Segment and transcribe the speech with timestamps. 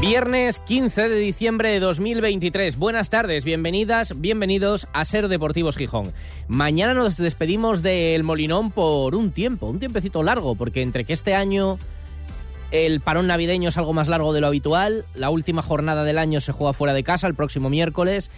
[0.00, 2.78] Viernes 15 de diciembre de 2023.
[2.78, 6.14] Buenas tardes, bienvenidas, bienvenidos a Ser Deportivos Gijón.
[6.48, 11.34] Mañana nos despedimos del Molinón por un tiempo, un tiempecito largo, porque entre que este
[11.34, 11.78] año
[12.70, 16.40] el parón navideño es algo más largo de lo habitual, la última jornada del año
[16.40, 18.30] se juega fuera de casa el próximo miércoles.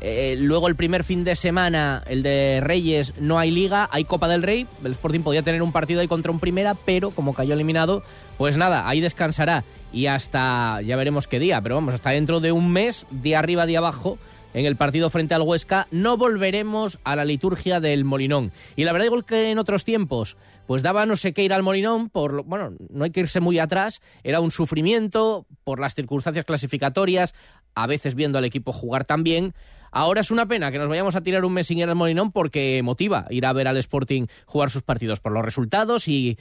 [0.00, 4.28] Eh, luego el primer fin de semana, el de Reyes, no hay liga, hay Copa
[4.28, 4.66] del Rey.
[4.84, 8.02] El Sporting podía tener un partido ahí contra un primera, pero como cayó eliminado,
[8.36, 12.52] pues nada, ahí descansará y hasta, ya veremos qué día, pero vamos, hasta dentro de
[12.52, 14.18] un mes, de arriba, de abajo,
[14.52, 18.52] en el partido frente al Huesca, no volveremos a la liturgia del Molinón.
[18.76, 21.62] Y la verdad, igual que en otros tiempos, pues daba no sé qué ir al
[21.62, 26.44] Molinón, por, bueno, no hay que irse muy atrás, era un sufrimiento por las circunstancias
[26.44, 27.34] clasificatorias,
[27.74, 29.54] a veces viendo al equipo jugar también.
[29.96, 32.32] Ahora es una pena que nos vayamos a tirar un mes sin ir al Molinón
[32.32, 36.36] porque motiva ir a ver al Sporting jugar sus partidos por los resultados y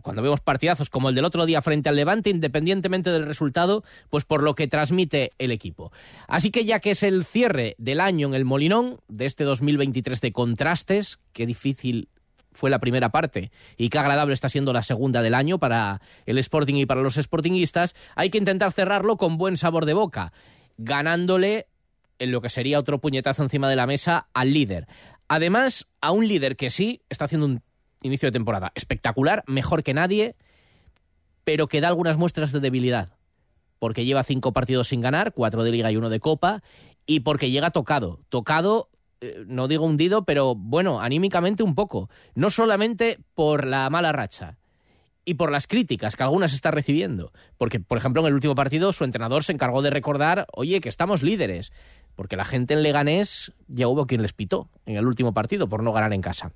[0.00, 4.24] cuando vemos partidazos como el del otro día frente al Levante, independientemente del resultado, pues
[4.24, 5.92] por lo que transmite el equipo.
[6.28, 10.22] Así que ya que es el cierre del año en el Molinón, de este 2023
[10.22, 12.08] de contrastes, qué difícil
[12.52, 16.38] fue la primera parte y qué agradable está siendo la segunda del año para el
[16.38, 20.32] Sporting y para los Sportingistas, hay que intentar cerrarlo con buen sabor de boca,
[20.78, 21.66] ganándole
[22.18, 24.86] en lo que sería otro puñetazo encima de la mesa al líder.
[25.28, 27.62] Además, a un líder que sí está haciendo un
[28.02, 30.36] inicio de temporada espectacular, mejor que nadie,
[31.44, 33.10] pero que da algunas muestras de debilidad.
[33.78, 36.62] Porque lleva cinco partidos sin ganar, cuatro de liga y uno de copa,
[37.06, 38.20] y porque llega tocado.
[38.28, 42.08] Tocado, eh, no digo hundido, pero bueno, anímicamente un poco.
[42.34, 44.56] No solamente por la mala racha,
[45.24, 47.32] y por las críticas que algunas está recibiendo.
[47.56, 50.88] Porque, por ejemplo, en el último partido su entrenador se encargó de recordar, oye, que
[50.88, 51.72] estamos líderes.
[52.16, 55.82] Porque la gente en Leganés ya hubo quien les pitó en el último partido por
[55.82, 56.52] no ganar en casa.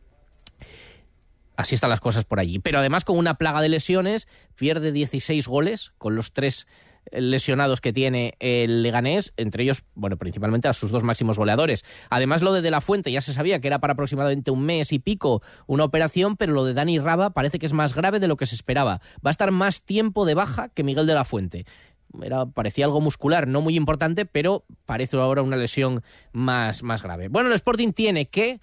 [1.57, 2.61] Así están las cosas por allí.
[2.61, 6.69] Pero además con una plaga de lesiones, pierde 16 goles con los tres
[7.11, 11.85] eh, lesionados que tiene el Leganés, entre ellos, bueno, principalmente a sus dos máximos goleadores.
[12.11, 14.93] Además, lo de De La Fuente ya se sabía que era para aproximadamente un mes
[14.93, 18.29] y pico una operación, pero lo de Dani Raba parece que es más grave de
[18.29, 19.01] lo que se esperaba.
[19.25, 21.67] Va a estar más tiempo de baja que Miguel De La Fuente.
[22.23, 26.03] Era, parecía algo muscular, no muy importante, pero parece ahora una lesión
[26.33, 27.29] más, más grave.
[27.29, 28.61] Bueno, el Sporting tiene que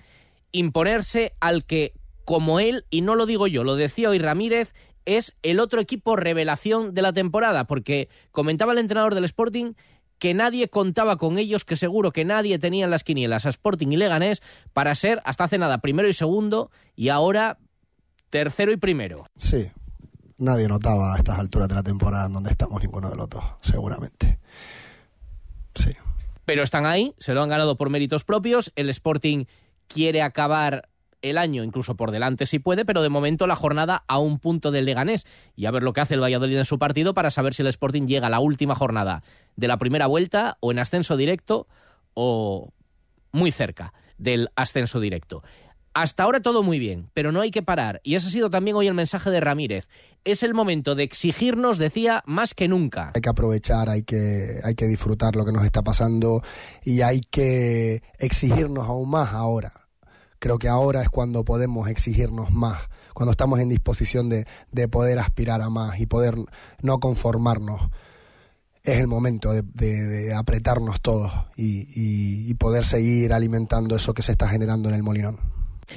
[0.52, 1.94] imponerse al que
[2.26, 4.74] como él, y no lo digo yo, lo decía hoy Ramírez,
[5.06, 9.74] es el otro equipo revelación de la temporada, porque comentaba el entrenador del Sporting
[10.18, 13.90] que nadie contaba con ellos, que seguro que nadie tenía en las quinielas a Sporting
[13.90, 14.42] y Leganés
[14.74, 17.60] para ser, hasta hace nada, primero y segundo, y ahora
[18.30, 19.26] tercero y primero.
[19.38, 19.68] Sí,
[20.38, 23.44] nadie notaba a estas alturas de la temporada en donde estamos ninguno de los dos,
[23.62, 24.40] seguramente.
[25.76, 25.92] Sí.
[26.46, 29.46] Pero están ahí, se lo han ganado por méritos propios, el Sporting
[29.88, 30.90] quiere acabar
[31.22, 34.72] el año incluso por delante si puede, pero de momento la jornada a un punto
[34.72, 35.26] del Leganés
[35.56, 37.68] y a ver lo que hace el Valladolid en su partido para saber si el
[37.68, 39.24] Sporting llega a la última jornada
[39.56, 41.68] de la primera vuelta o en ascenso directo
[42.14, 42.70] o
[43.32, 45.44] muy cerca del ascenso directo.
[45.96, 48.02] Hasta ahora todo muy bien, pero no hay que parar.
[48.04, 49.88] Y ese ha sido también hoy el mensaje de Ramírez.
[50.24, 53.12] Es el momento de exigirnos, decía, más que nunca.
[53.16, 56.44] Hay que aprovechar, hay que, hay que disfrutar lo que nos está pasando
[56.84, 59.74] y hay que exigirnos aún más ahora
[60.46, 62.78] creo que ahora es cuando podemos exigirnos más,
[63.16, 64.46] cuando estamos en disposición de,
[64.90, 66.36] poder aspirar a más y poder
[66.84, 67.90] no conformarnos.
[68.84, 74.88] Es el momento de, apretarnos todos y, poder seguir alimentando eso que se está generando
[74.90, 75.55] en el Molinón.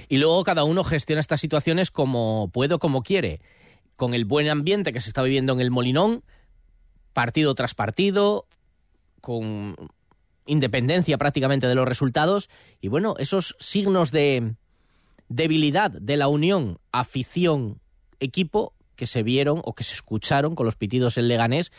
[0.09, 3.41] Y luego cada uno gestiona estas situaciones como puede o como quiere,
[3.97, 6.23] con el buen ambiente que se está viviendo en el Molinón,
[7.13, 8.47] partido tras partido,
[9.21, 9.77] con
[10.47, 12.49] independencia prácticamente de los resultados
[12.81, 14.55] y bueno, esos signos de
[15.29, 21.19] debilidad de la unión afición-equipo que se vieron o que se escucharon con los pitidos
[21.19, 21.71] en Leganés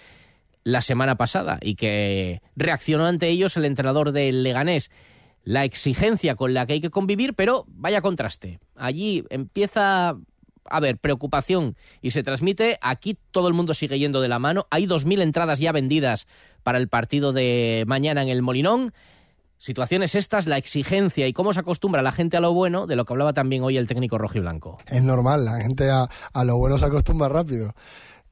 [0.63, 4.91] la semana pasada y que reaccionó ante ellos el entrenador del Leganés.
[5.49, 8.59] La exigencia con la que hay que convivir, pero vaya contraste.
[8.75, 10.17] Allí empieza a
[10.69, 12.77] haber preocupación y se transmite.
[12.83, 14.67] Aquí todo el mundo sigue yendo de la mano.
[14.69, 16.27] Hay 2.000 entradas ya vendidas
[16.61, 18.93] para el partido de mañana en el Molinón.
[19.57, 23.05] Situaciones estas, la exigencia y cómo se acostumbra la gente a lo bueno, de lo
[23.05, 24.77] que hablaba también hoy el técnico rojo y blanco.
[24.85, 26.07] Es normal, la gente a,
[26.43, 27.73] lo bueno se acostumbra rápido.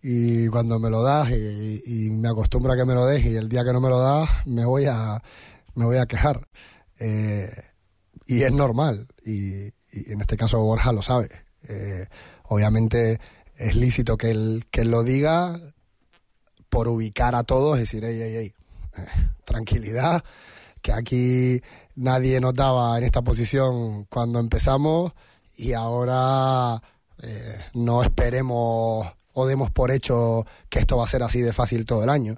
[0.04, 3.50] Y cuando me lo das y, me acostumbra a que me lo des y el
[3.50, 5.24] día que no me lo das me voy a,
[5.74, 6.48] me voy a quejar.
[7.00, 7.52] Eh,
[8.26, 9.08] y es normal.
[9.26, 11.30] Y, y en este caso Borja lo sabe.
[11.68, 12.06] Eh,
[12.44, 13.20] obviamente
[13.56, 15.60] es lícito que él, que lo diga
[16.70, 18.54] por ubicar a todos, es decir, ey, ey, ey,
[19.46, 20.24] tranquilidad,
[20.82, 21.62] que aquí
[21.96, 25.14] nadie nos daba en esta posición cuando empezamos
[25.56, 26.82] y ahora
[27.22, 31.86] eh, no esperemos o demos por hecho que esto va a ser así de fácil
[31.86, 32.38] todo el año.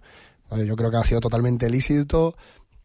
[0.51, 2.35] Yo creo que ha sido totalmente lícito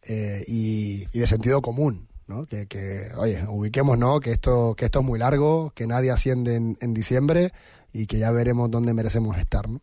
[0.07, 2.07] eh, y, de sentido común.
[2.27, 2.47] ¿no?
[2.47, 4.19] Que, oye, ubiquemos, ¿no?
[4.19, 7.51] Que esto, que esto es muy largo, que nadie asciende en, diciembre
[7.93, 9.81] y que ya veremos dónde merecemos estar, ¿no?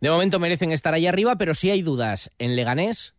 [0.00, 3.14] De momento merecen estar ahí arriba, pero si hay dudas en Leganés,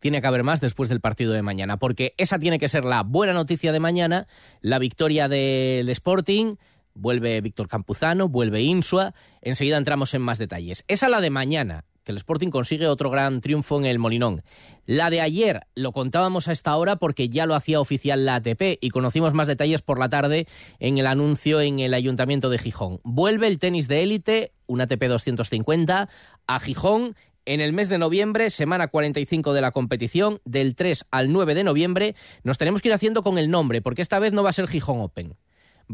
[0.00, 3.02] tiene que haber más después del partido de mañana, porque esa tiene que ser la
[3.02, 4.28] buena noticia de mañana,
[4.60, 6.56] la victoria del Sporting,
[6.94, 10.84] vuelve Víctor Campuzano, vuelve Insua, enseguida entramos en más detalles.
[10.88, 14.42] Esa la de mañana, que el Sporting consigue otro gran triunfo en el Molinón.
[14.86, 18.78] La de ayer lo contábamos a esta hora porque ya lo hacía oficial la ATP
[18.80, 20.46] y conocimos más detalles por la tarde
[20.78, 23.00] en el anuncio en el Ayuntamiento de Gijón.
[23.04, 26.08] Vuelve el tenis de élite, un ATP 250,
[26.46, 27.14] a Gijón
[27.44, 31.64] en el mes de noviembre, semana 45 de la competición, del 3 al 9 de
[31.64, 34.54] noviembre, nos tenemos que ir haciendo con el nombre, porque esta vez no va a
[34.54, 35.36] ser Gijón Open.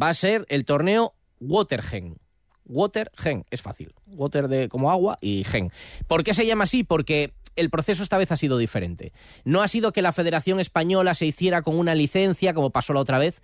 [0.01, 2.19] Va a ser el torneo Watergen.
[2.67, 3.95] Water Gen, es fácil.
[4.07, 5.71] Water de como agua y Gen.
[6.07, 6.85] ¿Por qué se llama así?
[6.85, 9.13] Porque el proceso esta vez ha sido diferente.
[9.45, 13.01] No ha sido que la Federación Española se hiciera con una licencia, como pasó la
[13.01, 13.41] otra vez,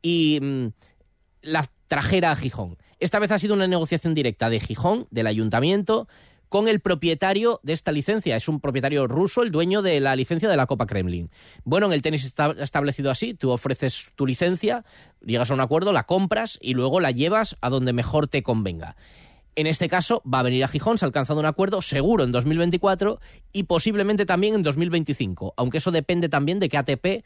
[0.00, 0.66] y mm,
[1.42, 2.78] la trajera a Gijón.
[2.98, 6.08] Esta vez ha sido una negociación directa de Gijón, del ayuntamiento,
[6.52, 8.36] con el propietario de esta licencia.
[8.36, 11.30] Es un propietario ruso, el dueño de la licencia de la Copa Kremlin.
[11.64, 14.84] Bueno, en el tenis está establecido así, tú ofreces tu licencia,
[15.24, 18.96] llegas a un acuerdo, la compras y luego la llevas a donde mejor te convenga.
[19.56, 22.32] En este caso va a venir a Gijón, se ha alcanzado un acuerdo seguro en
[22.32, 23.18] 2024
[23.54, 27.24] y posiblemente también en 2025, aunque eso depende también de que ATP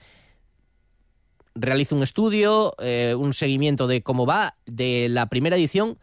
[1.56, 5.98] realice un estudio, eh, un seguimiento de cómo va de la primera edición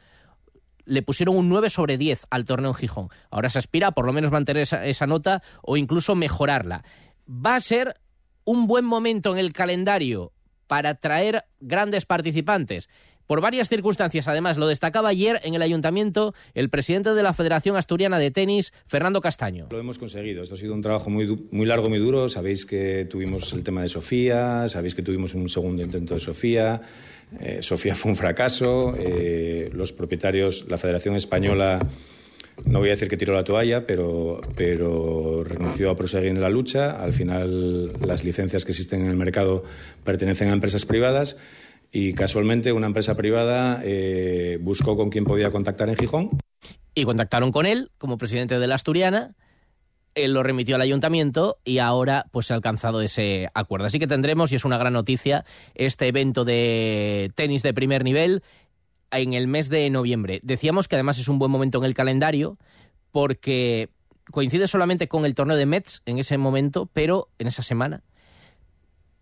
[0.85, 3.09] le pusieron un 9 sobre 10 al torneo en Gijón.
[3.30, 6.83] Ahora se aspira a por lo menos mantener esa, esa nota o incluso mejorarla.
[7.27, 8.00] Va a ser
[8.45, 10.33] un buen momento en el calendario
[10.68, 12.89] para traer grandes participantes
[13.28, 14.28] por varias circunstancias.
[14.28, 18.74] Además, lo destacaba ayer en el ayuntamiento el presidente de la Federación Asturiana de Tenis,
[18.86, 19.68] Fernando Castaño.
[19.72, 20.44] Lo hemos conseguido.
[20.44, 22.30] Esto ha sido un trabajo muy, muy largo, muy duro.
[22.30, 26.81] Sabéis que tuvimos el tema de Sofía, sabéis que tuvimos un segundo intento de Sofía.
[27.40, 28.96] Eh, Sofía fue un fracaso.
[28.98, 31.80] Eh, los propietarios, la Federación Española,
[32.66, 36.50] no voy a decir que tiró la toalla, pero, pero renunció a proseguir en la
[36.50, 36.92] lucha.
[36.92, 39.64] Al final, las licencias que existen en el mercado
[40.04, 41.38] pertenecen a empresas privadas.
[41.94, 46.31] Y casualmente una empresa privada eh, buscó con quién podía contactar en Gijón.
[46.94, 49.36] Y contactaron con él como presidente de la Asturiana
[50.16, 53.88] él lo remitió al ayuntamiento y ahora pues se ha alcanzado ese acuerdo.
[53.88, 55.45] Así que tendremos, y es una gran noticia,
[55.75, 58.44] este evento de tenis de primer nivel
[59.12, 60.39] en el mes de noviembre.
[60.44, 62.57] Decíamos que además es un buen momento en el calendario
[63.12, 63.89] porque
[64.31, 68.04] coincide solamente con el torneo de Mets en ese momento, pero en esa semana.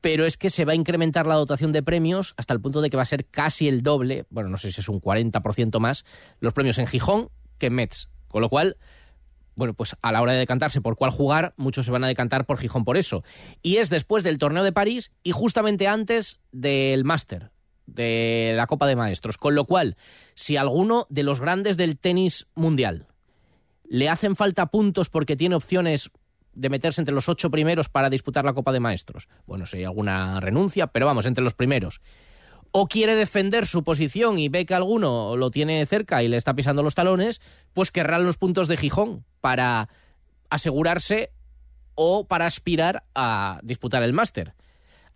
[0.01, 2.89] Pero es que se va a incrementar la dotación de premios hasta el punto de
[2.89, 6.05] que va a ser casi el doble, bueno, no sé si es un 40% más,
[6.39, 8.09] los premios en Gijón que en Mets.
[8.27, 8.77] Con lo cual,
[9.55, 12.45] bueno, pues a la hora de decantarse por cuál jugar, muchos se van a decantar
[12.45, 13.23] por Gijón por eso.
[13.61, 17.51] Y es después del torneo de París y justamente antes del Máster,
[17.85, 19.37] de la Copa de Maestros.
[19.37, 19.97] Con lo cual,
[20.33, 23.07] si alguno de los grandes del tenis mundial
[23.83, 26.09] le hacen falta puntos porque tiene opciones
[26.53, 29.83] de meterse entre los ocho primeros para disputar la Copa de Maestros, bueno, si hay
[29.85, 32.01] alguna renuncia, pero vamos, entre los primeros
[32.71, 36.53] o quiere defender su posición y ve que alguno lo tiene cerca y le está
[36.53, 37.41] pisando los talones,
[37.73, 39.89] pues querrán los puntos de Gijón para
[40.49, 41.31] asegurarse
[41.95, 44.53] o para aspirar a disputar el máster.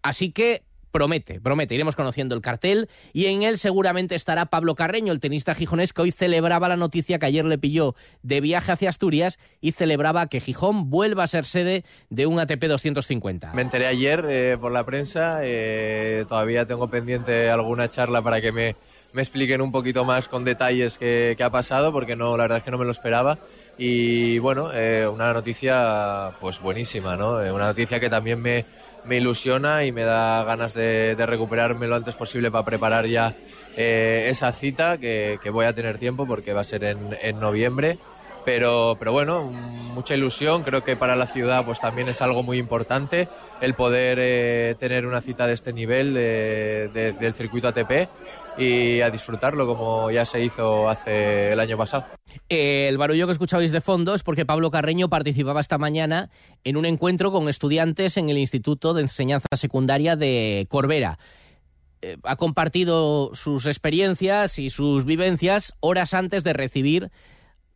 [0.01, 0.63] Así que
[0.95, 1.75] promete, promete.
[1.75, 6.01] Iremos conociendo el cartel y en él seguramente estará Pablo Carreño, el tenista gijonés que
[6.01, 10.39] hoy celebraba la noticia que ayer le pilló de viaje hacia Asturias y celebraba que
[10.39, 13.51] Gijón vuelva a ser sede de un ATP 250.
[13.55, 18.53] Me enteré ayer eh, por la prensa, eh, todavía tengo pendiente alguna charla para que
[18.53, 18.77] me,
[19.11, 22.63] me expliquen un poquito más con detalles qué, ha pasado, porque no, la verdad es
[22.63, 23.37] que no me lo esperaba.
[23.77, 27.33] Y bueno, eh, una noticia pues buenísima, ¿no?
[27.53, 28.63] una noticia que también me
[29.05, 33.35] me ilusiona y me da ganas de, recuperarme lo antes posible para preparar ya
[33.77, 37.97] eh, esa cita que, voy a tener tiempo porque va a ser en, noviembre.
[38.43, 40.61] Pero, pero bueno, mucha ilusión.
[40.61, 43.27] Creo que para la ciudad pues también es algo muy importante
[43.59, 48.07] el poder eh, tener una cita de este nivel del circuito ATP
[48.57, 52.05] y a disfrutarlo como ya se hizo hace el año pasado.
[52.49, 56.29] El barullo que escuchabais de fondo es porque Pablo Carreño participaba esta mañana
[56.63, 61.17] en un encuentro con estudiantes en el Instituto de Enseñanza Secundaria de Corbera.
[62.01, 67.11] eh, ha compartido sus experiencias y sus vivencias horas antes de recibir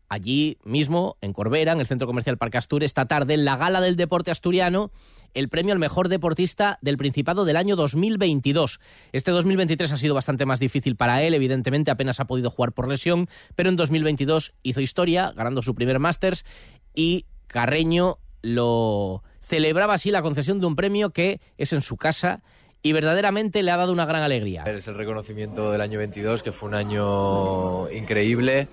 [0.09, 3.79] allí mismo, en Corbera, en el Centro Comercial Parque Astur, esta tarde, en la Gala
[3.79, 4.91] del Deporte Asturiano,
[5.33, 8.79] el premio al mejor deportista del Principado del año 2022.
[9.11, 12.87] Este 2023 ha sido bastante más difícil para él, evidentemente apenas ha podido jugar por
[12.87, 16.45] lesión, pero en 2022 hizo historia, ganando su primer Masters
[16.93, 22.43] y Carreño lo celebraba así la concesión de un premio que es en su casa
[22.81, 24.63] y verdaderamente le ha dado una gran alegría.
[24.63, 28.67] Es el reconocimiento del año 22, que fue un año increíble.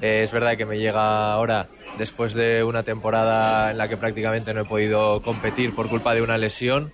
[0.00, 1.66] Eh, es verdad que me llega ahora
[1.98, 6.22] después de una temporada en la que prácticamente no he podido competir por culpa de
[6.22, 6.92] una lesión.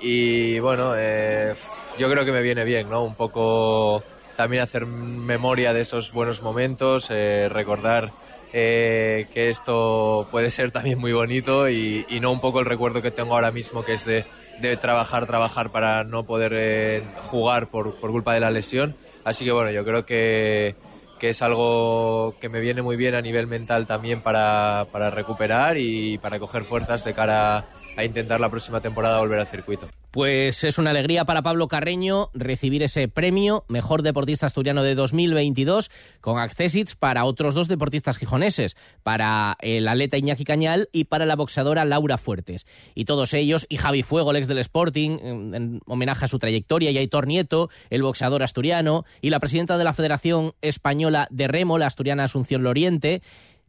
[0.00, 1.54] Y bueno, eh,
[1.98, 3.02] yo creo que me viene bien, ¿no?
[3.02, 4.04] Un poco
[4.36, 8.12] también hacer memoria de esos buenos momentos, eh, recordar
[8.54, 13.10] que esto puede ser también muy bonito y, y no un poco el recuerdo que
[13.10, 14.24] tengo ahora mismo, que es de
[14.60, 18.94] de trabajar, trabajar para no poder eh, jugar por, por, culpa de la lesión.
[19.24, 20.74] Así que bueno, yo creo que,
[21.18, 25.76] que, es algo que me viene muy bien a nivel mental también para, para recuperar
[25.78, 27.64] y para coger fuerzas de cara a
[28.02, 29.86] intentar la próxima temporada volver al circuito.
[30.10, 35.90] Pues es una alegría para Pablo Carreño recibir ese premio Mejor Deportista Asturiano de 2022
[36.20, 41.34] con accesits para otros dos deportistas gijoneses, para el atleta Iñaki Cañal y para la
[41.34, 42.64] boxeadora Laura Fuertes.
[42.94, 46.92] Y todos ellos, y Javi Fuego, el ex del Sporting, en homenaje a su trayectoria,
[46.92, 51.76] y Aitor Nieto, el boxeador asturiano, y la presidenta de la Federación Española de Remo,
[51.76, 53.20] la asturiana Asunción Loriente,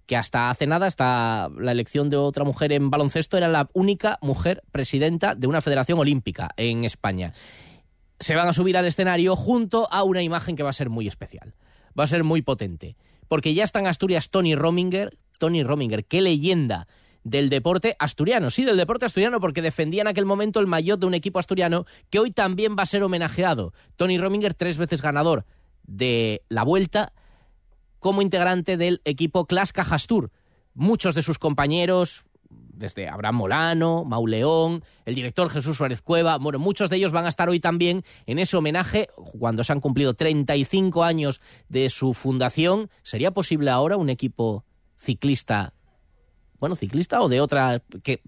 [0.05, 4.19] que hasta hace nada, hasta la elección de otra mujer en baloncesto, era la única
[4.21, 7.33] mujer presidenta de una federación olímpica en España.
[8.19, 11.07] Se van a subir al escenario junto a una imagen que va a ser muy
[11.07, 11.53] especial,
[11.97, 12.95] va a ser muy potente,
[13.27, 16.88] porque ya está en Asturias Tony Rominger, Tony Rominger, qué leyenda
[17.24, 21.07] del deporte asturiano, sí, del deporte asturiano, porque defendía en aquel momento el maillot de
[21.07, 23.74] un equipo asturiano que hoy también va a ser homenajeado.
[23.95, 25.45] Tony Rominger, tres veces ganador
[25.88, 27.13] de la vuelta,
[28.05, 30.29] como integrante del equipo Clas Cajastur.
[30.75, 36.91] Muchos de sus compañeros, desde Abraham Molano, Mauleón, el director Jesús Suárez Cueva, bueno, muchos
[36.91, 39.09] de ellos van a estar hoy también en ese homenaje
[39.39, 42.91] cuando se han cumplido 35 años de su fundación.
[43.01, 44.65] ¿Sería posible ahora un equipo
[45.00, 45.74] ciclista
[46.59, 48.21] bueno, ciclista o de otra que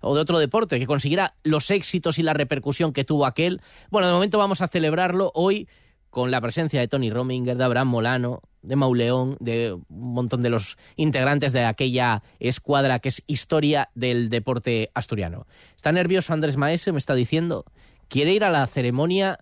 [0.00, 3.60] o de otro deporte que consiguiera los éxitos y la repercusión que tuvo aquel?
[3.90, 5.68] Bueno, de momento vamos a celebrarlo hoy
[6.08, 10.50] con la presencia de Tony Rominger, de Abraham Molano, de Mauleón, de un montón de
[10.50, 15.46] los integrantes de aquella escuadra que es historia del deporte asturiano.
[15.76, 17.64] Está nervioso Andrés Maese, me está diciendo,
[18.08, 19.38] quiere ir a la ceremonia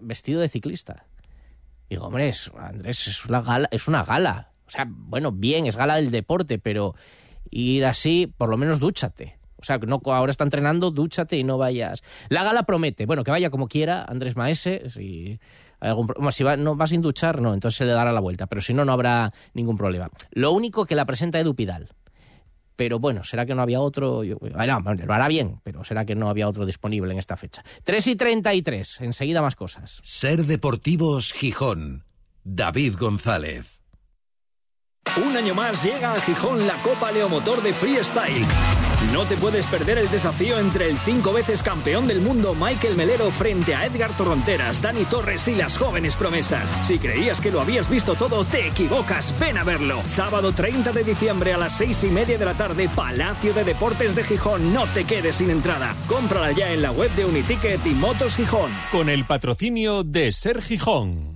[0.00, 1.06] vestido de ciclista.
[1.88, 4.50] Digo, hombre, es, Andrés, es una gala, es una gala.
[4.66, 6.94] O sea, bueno, bien, es gala del deporte, pero
[7.50, 9.38] ir así, por lo menos dúchate.
[9.58, 12.02] O sea, no, ahora está entrenando, dúchate y no vayas.
[12.28, 15.40] La gala promete, bueno, que vaya como quiera, Andrés Maese, si
[15.80, 18.60] algún, si va, no va sin duchar, no, entonces se le dará la vuelta, pero
[18.60, 20.10] si no, no habrá ningún problema.
[20.30, 21.90] Lo único que la presenta Edu Pidal.
[22.76, 24.22] Pero bueno, ¿será que no había otro?
[24.22, 27.64] No, lo hará bien, pero ¿será que no había otro disponible en esta fecha?
[27.84, 30.00] 3 y 33, enseguida más cosas.
[30.04, 32.04] Ser Deportivos Gijón.
[32.44, 33.75] David González.
[35.16, 38.44] Un año más llega a Gijón la Copa Leomotor de Freestyle.
[39.12, 43.30] No te puedes perder el desafío entre el cinco veces campeón del mundo Michael Melero
[43.30, 46.74] frente a Edgar Torronteras, Dani Torres y las jóvenes promesas.
[46.86, 49.32] Si creías que lo habías visto todo, te equivocas.
[49.38, 50.02] Ven a verlo.
[50.06, 54.14] Sábado 30 de diciembre a las seis y media de la tarde, Palacio de Deportes
[54.14, 54.74] de Gijón.
[54.74, 55.94] No te quedes sin entrada.
[56.08, 58.70] Cómprala ya en la web de Uniticket y Motos Gijón.
[58.90, 61.35] Con el patrocinio de Ser Gijón.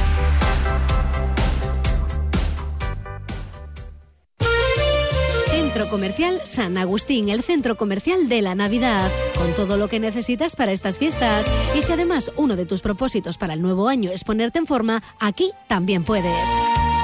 [5.71, 10.57] Centro Comercial San Agustín, el centro comercial de la Navidad, con todo lo que necesitas
[10.57, 11.45] para estas fiestas.
[11.77, 15.01] Y si además uno de tus propósitos para el nuevo año es ponerte en forma,
[15.17, 16.43] aquí también puedes.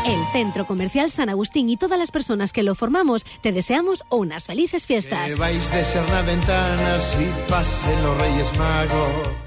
[0.05, 4.47] El Centro Comercial San Agustín y todas las personas que lo formamos te deseamos unas
[4.47, 5.29] felices fiestas.
[5.29, 9.46] Que vais de ser la ventana si pasen los Reyes Magos.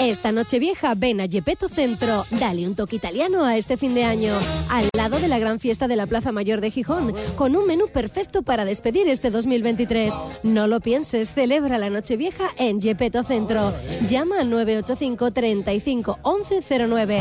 [0.00, 4.04] Esta noche vieja ven a Gepetto Centro, dale un toque italiano a este fin de
[4.04, 4.32] año,
[4.70, 7.88] al lado de la gran fiesta de la Plaza Mayor de Gijón, con un menú
[7.88, 10.14] perfecto para despedir este 2023.
[10.44, 13.74] No lo pienses, celebra la noche vieja en Gepetto Centro.
[14.08, 17.20] Llama al 985 35 1109.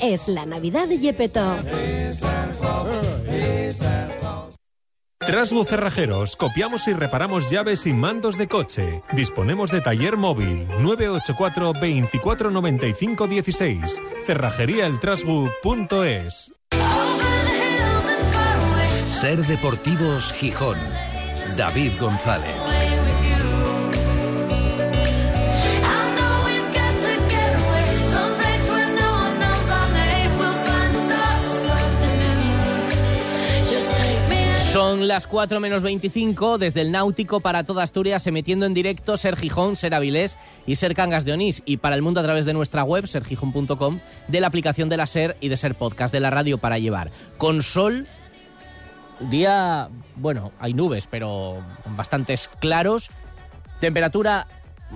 [0.00, 1.40] Es la Navidad de Gepetto.
[5.28, 9.02] Trasbu Cerrajeros, copiamos y reparamos llaves y mandos de coche.
[9.12, 14.02] Disponemos de taller móvil 984 24 95 16.
[14.24, 16.54] Cerrajeríaeltrasbu.es.
[19.04, 20.78] Ser Deportivos Gijón.
[21.58, 22.56] David González.
[34.72, 39.34] Son las 4 menos 25 desde el Náutico para toda Asturias, emitiendo en directo Ser
[39.36, 41.62] Gijón, Ser Avilés y Ser Cangas de Onís.
[41.64, 43.98] Y para el mundo a través de nuestra web, sergijón.com,
[44.28, 47.10] de la aplicación de la Ser y de Ser Podcast, de la radio para llevar.
[47.38, 48.06] Con sol,
[49.30, 51.56] día, bueno, hay nubes, pero
[51.96, 53.10] bastantes claros.
[53.80, 54.46] Temperatura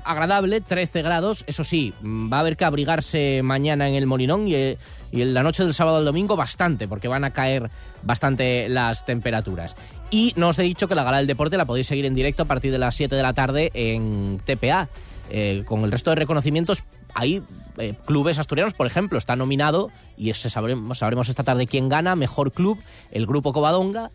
[0.04, 1.44] agradable, 13 grados.
[1.46, 4.78] Eso sí, va a haber que abrigarse mañana en el Molinón y, eh,
[5.12, 7.70] y en la noche del sábado al domingo bastante, porque van a caer
[8.02, 9.76] bastante las temperaturas.
[10.10, 12.42] Y no os he dicho que la Gala del Deporte la podéis seguir en directo
[12.42, 14.88] a partir de las 7 de la tarde en TPA.
[15.30, 16.82] Eh, con el resto de reconocimientos,
[17.14, 17.42] hay
[17.78, 22.52] eh, clubes asturianos, por ejemplo, está nominado, y sabremos, sabremos esta tarde quién gana, mejor
[22.52, 22.78] club,
[23.12, 24.10] el Grupo Covadonga,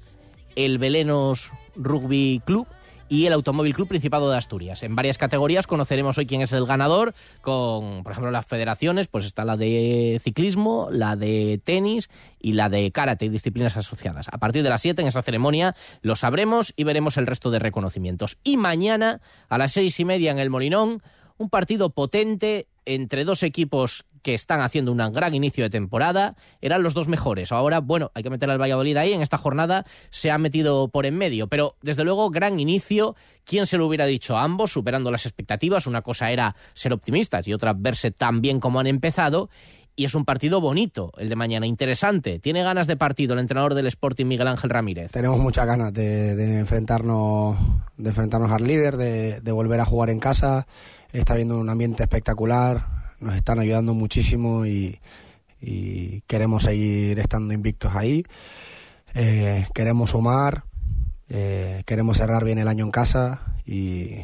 [0.55, 2.67] el Belenos Rugby Club,
[3.09, 4.83] y el Automóvil Club Principado de Asturias.
[4.83, 9.25] En varias categorías conoceremos hoy quién es el ganador, con, por ejemplo, las federaciones, pues
[9.25, 12.09] está la de ciclismo, la de tenis
[12.39, 14.27] y la de karate y disciplinas asociadas.
[14.31, 17.59] A partir de las 7 en esa ceremonia lo sabremos y veremos el resto de
[17.59, 18.37] reconocimientos.
[18.43, 21.01] Y mañana, a las seis y media en el Molinón,
[21.37, 26.83] un partido potente entre dos equipos que están haciendo un gran inicio de temporada, eran
[26.83, 27.53] los dos mejores.
[27.53, 31.05] Ahora, bueno, hay que meter al Valladolid ahí, en esta jornada se ha metido por
[31.05, 35.11] en medio, pero desde luego gran inicio, ¿quién se lo hubiera dicho a ambos, superando
[35.11, 35.87] las expectativas?
[35.87, 39.49] Una cosa era ser optimistas y otra verse tan bien como han empezado.
[39.95, 42.39] Y es un partido bonito, el de mañana, interesante.
[42.39, 45.09] Tiene ganas de partido el entrenador del Sporting, Miguel Ángel Ramírez.
[45.13, 47.55] Tenemos muchas ganas de, de enfrentarnos,
[47.95, 50.67] de enfrentarnos al líder, de, de volver a jugar en casa.
[51.13, 54.99] Está viendo un ambiente espectacular, nos están ayudando muchísimo y,
[55.61, 58.25] y queremos seguir estando invictos ahí.
[59.13, 60.63] Eh, queremos sumar,
[61.29, 64.17] eh, queremos cerrar bien el año en casa y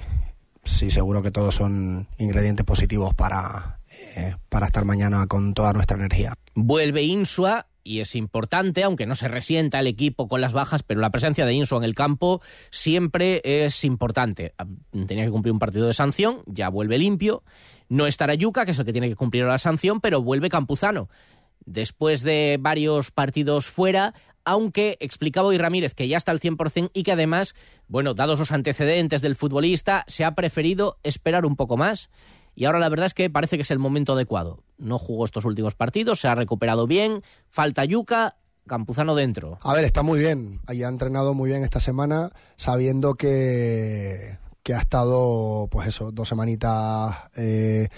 [0.63, 3.79] sí, seguro que todos son ingredientes positivos para,
[4.15, 6.33] eh, para estar mañana con toda nuestra energía.
[6.53, 11.01] Vuelve Insua y es importante, aunque no se resienta el equipo con las bajas, pero
[11.01, 14.53] la presencia de Insua en el campo siempre es importante.
[15.07, 17.43] Tenía que cumplir un partido de sanción, ya vuelve limpio.
[17.89, 21.09] No estará Yuca, que es el que tiene que cumplir la sanción, pero vuelve Campuzano.
[21.65, 24.13] Después de varios partidos fuera,
[24.45, 27.55] aunque explicaba hoy Ramírez que ya está al 100% y que además,
[27.87, 32.09] bueno, dados los antecedentes del futbolista, se ha preferido esperar un poco más.
[32.55, 34.63] Y ahora la verdad es que parece que es el momento adecuado.
[34.77, 39.59] No jugó estos últimos partidos, se ha recuperado bien, falta Yuca, Campuzano dentro.
[39.61, 40.61] A ver, está muy bien.
[40.67, 46.29] Ahí ha entrenado muy bien esta semana, sabiendo que, que ha estado, pues eso, dos
[46.29, 47.89] semanitas eh,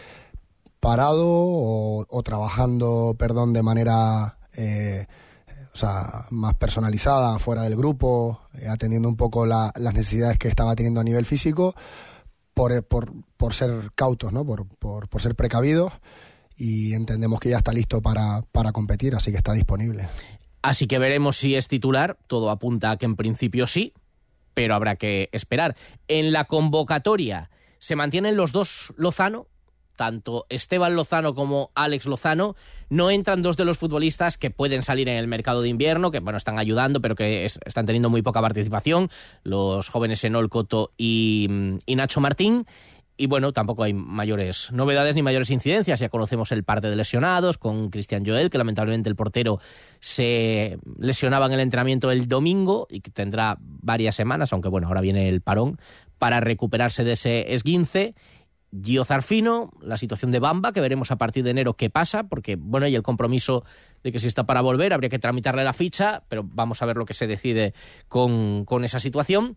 [0.79, 5.05] parado o, trabajando, perdón, de manera eh,
[5.73, 10.47] o sea, más personalizada, fuera del grupo, eh, atendiendo un poco la, las necesidades que
[10.47, 11.75] estaba teniendo a nivel físico,
[12.53, 14.45] por, por, por ser cautos, ¿no?
[14.45, 15.91] por, por, por ser precavidos
[16.55, 20.07] y entendemos que ya está listo para, para competir, así que está disponible.
[20.61, 23.93] Así que veremos si es titular, todo apunta a que en principio sí,
[24.55, 25.75] pero habrá que esperar.
[26.07, 29.45] En la convocatoria se mantienen los dos Lozano,
[29.95, 32.55] tanto Esteban Lozano como Alex Lozano,
[32.89, 36.19] no entran dos de los futbolistas que pueden salir en el mercado de invierno, que
[36.19, 39.09] bueno, están ayudando, pero que es, están teniendo muy poca participación,
[39.43, 41.47] los jóvenes Enol Coto y,
[41.85, 42.65] y Nacho Martín.
[43.17, 45.99] Y bueno, tampoco hay mayores novedades ni mayores incidencias.
[45.99, 49.59] Ya conocemos el parte de lesionados con Cristian Joel, que lamentablemente el portero
[50.01, 54.99] se lesionaba en el entrenamiento el domingo y que tendrá varias semanas, aunque bueno, ahora
[54.99, 55.79] viene el parón,
[56.17, 58.15] para recuperarse de ese esguince.
[58.83, 62.57] Gio Zarfino, la situación de Bamba, que veremos a partir de enero qué pasa, porque
[62.57, 63.63] bueno, hay el compromiso
[64.03, 66.97] de que si está para volver, habría que tramitarle la ficha, pero vamos a ver
[66.97, 67.73] lo que se decide
[68.09, 69.55] con, con esa situación.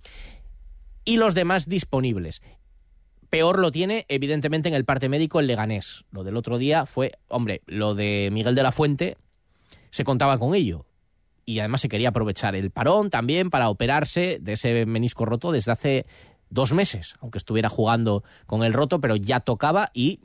[1.04, 2.40] Y los demás disponibles.
[3.30, 6.04] Peor lo tiene, evidentemente, en el parte médico el Leganés.
[6.10, 9.16] Lo del otro día fue, hombre, lo de Miguel de la Fuente
[9.90, 10.86] se contaba con ello.
[11.44, 15.72] Y además se quería aprovechar el parón también para operarse de ese menisco roto desde
[15.72, 16.06] hace
[16.50, 20.20] dos meses, aunque estuviera jugando con el roto, pero ya tocaba y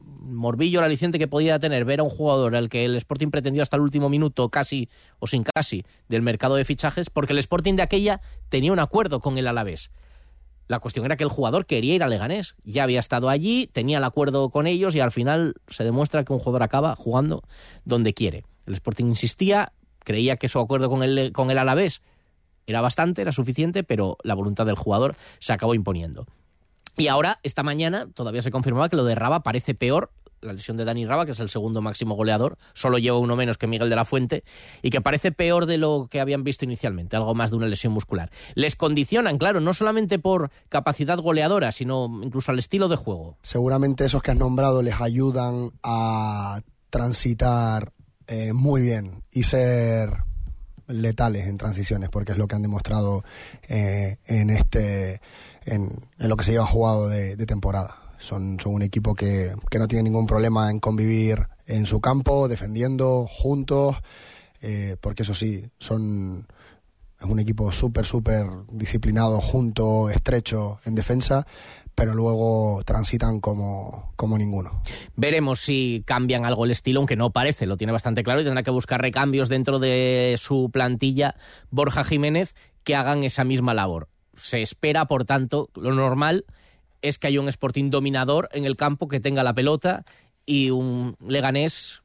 [0.00, 3.62] morbillo, el aliciente que podía tener ver a un jugador al que el Sporting pretendió
[3.62, 7.74] hasta el último minuto, casi o sin casi, del mercado de fichajes, porque el Sporting
[7.74, 9.90] de aquella tenía un acuerdo con el Alavés.
[10.68, 12.54] La cuestión era que el jugador quería ir a Leganés.
[12.62, 16.32] Ya había estado allí, tenía el acuerdo con ellos y al final se demuestra que
[16.32, 17.42] un jugador acaba jugando
[17.84, 18.44] donde quiere.
[18.66, 22.02] El Sporting insistía, creía que su acuerdo con el, con el Alavés
[22.66, 26.26] era bastante, era suficiente, pero la voluntad del jugador se acabó imponiendo.
[26.98, 30.10] Y ahora, esta mañana, todavía se confirmaba que lo de Raba parece peor.
[30.40, 33.58] La lesión de Dani Raba, que es el segundo máximo goleador, solo lleva uno menos
[33.58, 34.44] que Miguel de la Fuente,
[34.82, 37.92] y que parece peor de lo que habían visto inicialmente, algo más de una lesión
[37.92, 38.30] muscular.
[38.54, 43.36] Les condicionan, claro, no solamente por capacidad goleadora, sino incluso al estilo de juego.
[43.42, 47.92] Seguramente esos que has nombrado les ayudan a transitar
[48.26, 50.24] eh, muy bien y ser
[50.86, 53.24] letales en transiciones, porque es lo que han demostrado
[53.68, 55.20] eh, en este
[55.64, 57.96] en, lo que se lleva jugado de, temporada.
[58.18, 62.48] Son, son un equipo que, que, no tiene ningún problema en convivir en su campo,
[62.48, 63.96] defendiendo juntos,
[64.60, 66.46] eh, porque eso sí, son
[67.20, 71.46] es un equipo súper, súper disciplinado, junto, estrecho en defensa,
[71.94, 74.82] pero luego transitan como, como ninguno.
[75.16, 78.62] Veremos si cambian algo el estilo, aunque no parece, lo tiene bastante claro y tendrá
[78.62, 81.34] que buscar recambios dentro de su plantilla
[81.70, 82.54] Borja Jiménez
[82.84, 84.08] que hagan esa misma labor.
[84.36, 86.44] Se espera, por tanto, lo normal
[87.02, 90.04] es que haya un Sporting dominador en el campo que tenga la pelota
[90.46, 92.02] y un Leganés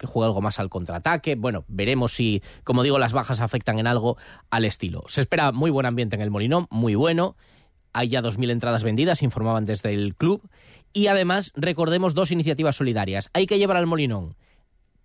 [0.00, 1.36] que juegue algo más al contraataque.
[1.36, 4.16] Bueno, veremos si, como digo, las bajas afectan en algo
[4.48, 5.04] al estilo.
[5.08, 7.36] Se espera muy buen ambiente en el Molinón, muy bueno.
[7.92, 10.48] Hay ya 2.000 entradas vendidas, informaban desde el club.
[10.94, 13.28] Y además, recordemos dos iniciativas solidarias.
[13.34, 14.36] Hay que llevar al Molinón.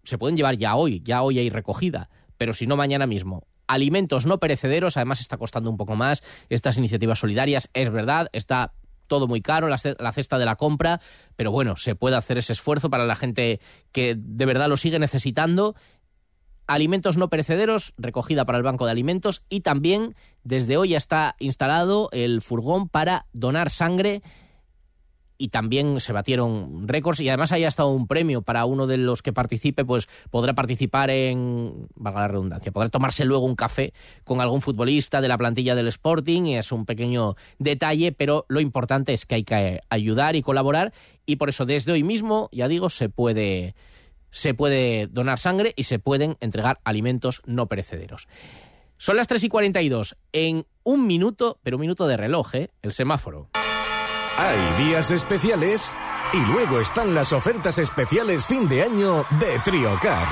[0.06, 3.44] Se pueden llevar ya hoy, ya hoy hay recogida, pero si no mañana mismo.
[3.68, 8.74] Alimentos no perecederos, además está costando un poco más estas iniciativas solidarias, es verdad, está
[9.08, 11.00] todo muy caro, la, cesta de la compra,
[11.36, 13.60] pero bueno, se puede hacer ese esfuerzo para la gente
[13.92, 15.76] que de verdad lo sigue necesitando.
[16.68, 21.36] Alimentos no perecederos, recogida para el Banco de Alimentos y también desde hoy ya está
[21.40, 24.24] instalado el furgón para donar sangre
[25.38, 29.22] y también se batieron récords y además haya estado un premio para uno de los
[29.22, 33.94] que participe, pues podrá participar en, valga la redundancia, podrá tomarse luego un café
[34.24, 38.60] con algún futbolista de la plantilla del Sporting y es un pequeño detalle, pero lo
[38.60, 40.94] importante es que hay que ayudar y colaborar
[41.26, 43.76] y por eso desde hoy mismo, ya digo, se puede
[44.32, 48.28] se puede donar sangre y se pueden entregar alimentos no perecederos.
[48.98, 50.18] Son las 3 y 42.
[50.34, 52.70] En un minuto, pero un minuto de reloj, ¿eh?
[52.82, 53.50] el semáforo.
[54.38, 55.96] Hay días especiales
[56.34, 60.28] y luego están las ofertas especiales fin de año de Triocar.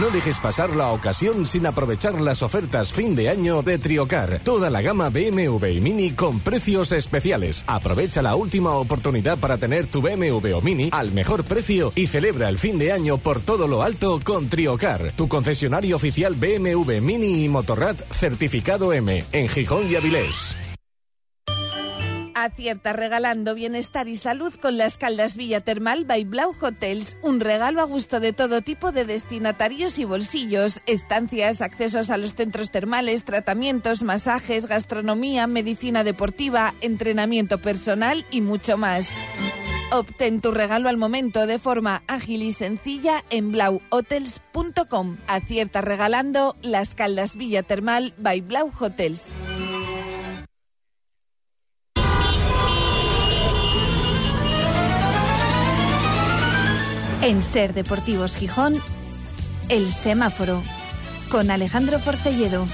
[0.00, 4.40] No dejes pasar la ocasión sin aprovechar las ofertas fin de año de Triocar.
[4.40, 7.64] Toda la gama BMW y Mini con precios especiales.
[7.68, 12.48] Aprovecha la última oportunidad para tener tu BMW o Mini al mejor precio y celebra
[12.48, 17.44] el fin de año por todo lo alto con Triocar, tu concesionario oficial BMW Mini
[17.44, 20.71] y Motorrad certificado M en Gijón y Avilés.
[22.34, 27.16] Acierta regalando bienestar y salud con las Caldas Villa Termal by Blau Hotels.
[27.22, 30.80] Un regalo a gusto de todo tipo de destinatarios y bolsillos.
[30.86, 38.76] Estancias, accesos a los centros termales, tratamientos, masajes, gastronomía, medicina deportiva, entrenamiento personal y mucho
[38.76, 39.08] más.
[39.92, 45.18] Obtén tu regalo al momento de forma ágil y sencilla en blauhotels.com.
[45.26, 49.22] Acierta regalando las Caldas Villa Termal by Blau Hotels.
[57.22, 58.74] En Ser Deportivos Gijón,
[59.68, 60.60] El Semáforo,
[61.30, 62.66] con Alejandro Porcelledo.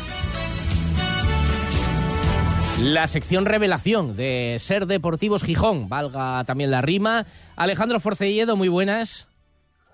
[2.83, 7.27] La sección revelación de Ser Deportivos Gijón, valga también la rima.
[7.57, 9.29] Alejandro Forcelledo, muy buenas.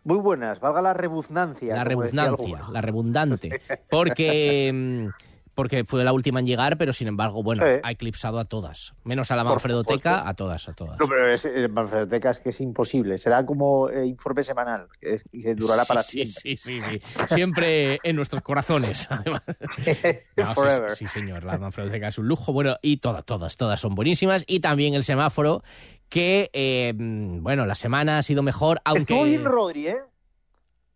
[0.05, 1.75] Muy buenas, valga la rebuznancia.
[1.75, 3.61] La rebuznancia, la redundante.
[3.90, 8.45] Porque mm, porque fue la última en llegar, pero sin embargo, bueno, ha eclipsado a
[8.45, 8.95] todas.
[9.05, 10.99] Menos a la Manfredoteca, a todas, a todas.
[10.99, 13.19] No, pero es, eh, Manfredoteca es que es imposible.
[13.19, 15.21] Será como eh, informe semanal, que,
[15.55, 16.57] durará para sí, siempre.
[16.57, 17.25] Sí, sí, sí.
[17.35, 19.43] Siempre en nuestros corazones, además.
[20.97, 22.53] sí, señor, la Manfredoteca es un lujo.
[22.53, 24.45] Bueno, y todas, todas, todas son buenísimas.
[24.47, 25.62] Y también el semáforo,
[26.09, 29.03] que, eh, bueno, la semana ha sido mejor, aunque...
[29.03, 29.97] Estuvo bien Rodri, ¿eh?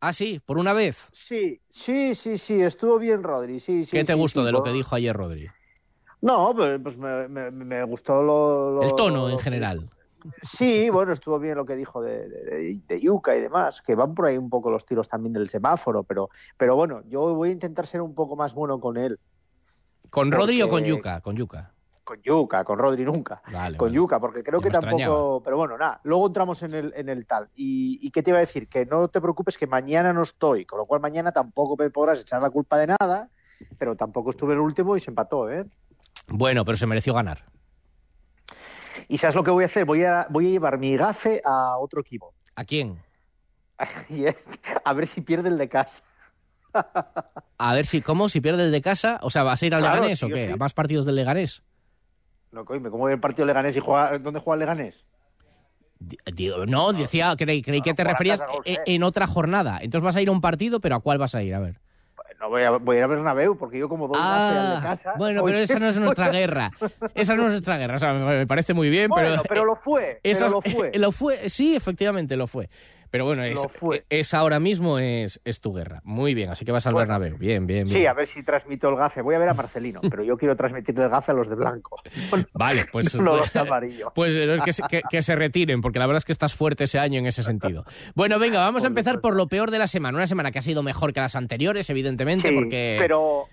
[0.01, 0.97] Ah, sí, por una vez.
[1.13, 3.59] Sí, sí, sí, sí, estuvo bien Rodri.
[3.59, 5.49] Sí, sí, ¿Qué te gustó de lo que dijo ayer Rodri?
[6.21, 9.91] No, pues, pues me, me, gustó lo, El tono en general.
[10.43, 14.27] Sí, bueno, estuvo bien lo que dijo de, de, Yuca y demás, que van por
[14.27, 17.87] ahí un poco los tiros también del semáforo, pero, pero bueno, yo voy a intentar
[17.87, 19.19] ser un poco más bueno con él.
[20.11, 21.21] ¿Con Rodri o con Yuca?
[21.21, 21.73] Con Yuca.
[22.09, 23.43] Con Yuca, con Rodri nunca.
[23.53, 23.97] Vale, con vale.
[23.97, 24.97] Yuca, porque creo que tampoco.
[24.97, 25.41] extrañaba.
[25.45, 26.01] Pero bueno, nada.
[26.05, 27.51] Luego entramos en el, en el tal.
[27.55, 28.67] Y, y qué te iba a decir?
[28.67, 30.65] Que no te preocupes, que mañana no estoy.
[30.65, 33.29] Con lo cual mañana tampoco me podrás echar la culpa de nada.
[33.79, 35.67] Pero tampoco estuve el último y se empató, ¿eh?
[36.29, 37.45] Bueno, pero se mereció ganar.
[39.09, 39.85] Y sabes lo que voy a hacer?
[39.85, 42.33] Voy a, voy a llevar mi gafe a otro equipo.
[42.57, 43.01] ¿A quién?
[44.85, 46.03] A ver si pierde el de casa.
[47.59, 48.29] A ver si, ¿cómo?
[48.29, 50.47] Si pierde el de casa, o sea, ¿vas a ir al Claro, Leganés o qué?
[50.47, 50.53] sí.
[50.53, 51.63] ¿A más partidos del Leganés?
[52.53, 55.05] No, coño, ¿cómo ve el partido Leganés y juega, dónde juega el Leganés?
[56.33, 58.73] Digo, no, decía, creí, creí que te juega en referías sé.
[58.73, 59.79] en, en otra jornada.
[59.83, 61.55] Entonces vas a ir a un partido, pero ¿a cuál vas a ir?
[61.55, 61.81] A ver.
[62.41, 64.23] No voy a, voy a ir a Bernabéu porque yo como doy al
[64.55, 65.15] de Ah, casa.
[65.19, 66.71] bueno, pero esa no es nuestra guerra.
[67.15, 67.97] Esa no es nuestra guerra.
[67.97, 69.43] O sea, me parece muy bien, Bueno, pero...
[69.49, 70.93] pero lo fue, pero esas- lo fue.
[70.97, 72.71] lo fue, sí, efectivamente lo fue.
[73.11, 74.05] Pero bueno, es, fue.
[74.11, 76.01] es ahora mismo es, es tu guerra.
[76.05, 77.09] Muy bien, así que vas al Bueno.
[77.13, 77.39] Bernabéu.
[77.39, 77.99] Bien, bien, bien.
[78.01, 79.23] Sí, a ver si transmito el gafe.
[79.23, 82.01] Voy a ver a Marcelino, pero yo quiero transmitirle el gafe a los de blanco.
[82.53, 84.11] Vale, pues, No los de amarillo.
[84.15, 86.99] pues que, se, que- que se retiren, porque la verdad es que estás fuerte ese
[86.99, 87.85] año en ese sentido.
[88.15, 90.17] Bueno, venga, vamos a empezar por lo peor de la semana.
[90.19, 92.97] Una semana que ha sido mejor que las anteriores, evidentemente, Sí, porque...
[92.99, 93.45] pero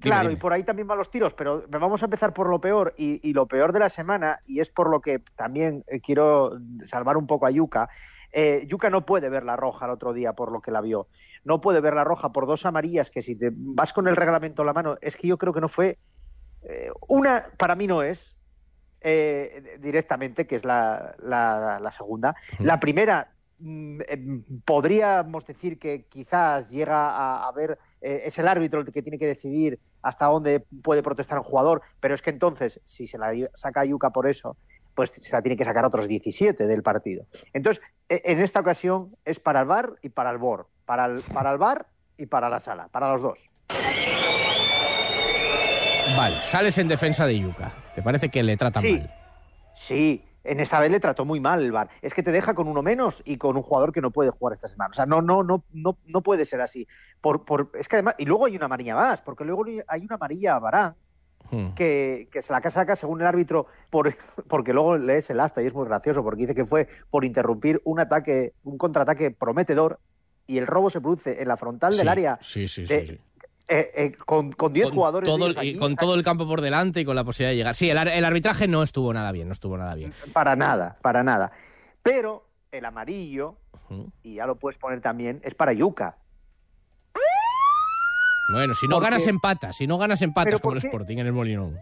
[0.00, 0.34] claro, dime.
[0.34, 3.26] y por ahí también van los tiros, pero vamos a empezar por lo peor y,
[3.28, 7.16] y lo peor de la semana, y es por lo que también eh, quiero salvar
[7.16, 7.88] un poco a Yuka.
[8.36, 11.08] Eh, Yuka no puede ver la roja el otro día por lo que la vio.
[11.44, 14.62] No puede ver la roja por dos amarillas que si te vas con el reglamento
[14.62, 15.98] en la mano, es que yo creo que no fue...
[16.62, 18.36] eh, una, para mí no es,
[19.00, 22.34] eh, directamente, que es la, la- la segunda.
[22.60, 28.48] La primera, mm, eh, podríamos decir que quizás llega a, a ver, eh, es el
[28.48, 32.30] árbitro el que tiene que decidir hasta dónde puede protestar un jugador, pero es que
[32.30, 34.56] entonces, si se la saca a Yuka por eso,
[34.94, 37.26] pues se la tiene que sacar otros 17 del partido.
[37.52, 41.20] Entonces, e- en esta ocasión es para el VAR y para el BOR, para el,
[41.22, 43.38] para el VAR y para la sala, para los dos.
[46.16, 47.72] Vale, sales en defensa de Yuka.
[47.94, 48.92] ¿Te parece que le tratan Sí.
[48.98, 49.10] mal?
[49.74, 51.88] Sí, en esta vez le trató muy mal el VAR.
[52.02, 54.54] Es que te deja con uno menos y con un jugador que no puede jugar
[54.54, 54.90] esta semana.
[54.90, 56.86] O sea, no, no, no, no, no puede ser así.
[57.20, 60.14] Por, por, es que además, y luego hay una amarilla más, porque luego hay una
[60.16, 60.94] amarilla a Varane
[61.50, 61.74] Hmm.
[61.74, 64.14] que, que se la saca según el árbitro, por,
[64.48, 67.80] porque luego lees el acta y es muy gracioso, porque dice que fue por interrumpir
[67.84, 70.00] un ataque, un contraataque prometedor
[70.46, 73.18] y el robo se produce en la frontal del área Sí, sí, de- sí.
[73.68, 75.26] eh, eh, con, con 10 Con jugadores.
[75.28, 77.74] todo, el, con todo el campo por delante y con la posibilidad de llegar.
[77.74, 80.12] Sí, el, el arbitraje no estuvo nada bien, no estuvo nada bien.
[80.32, 81.52] Para nada, para nada.
[82.02, 83.56] Pero el amarillo,
[84.22, 86.16] y ya lo puedes poner también, es para Yuka.
[88.52, 90.84] Bueno, si no Porque- ganas empatas, si no ganas empatas ¿Pero como el?
[90.84, 91.78] Sporting en el Molinón.